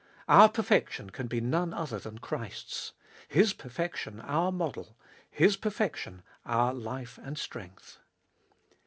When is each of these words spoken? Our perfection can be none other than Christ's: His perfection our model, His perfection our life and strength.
Our 0.27 0.49
perfection 0.49 1.11
can 1.11 1.27
be 1.27 1.39
none 1.41 1.75
other 1.75 1.99
than 1.99 2.17
Christ's: 2.17 2.93
His 3.27 3.53
perfection 3.53 4.19
our 4.21 4.51
model, 4.51 4.97
His 5.29 5.55
perfection 5.55 6.23
our 6.43 6.73
life 6.73 7.19
and 7.21 7.37
strength. 7.37 7.99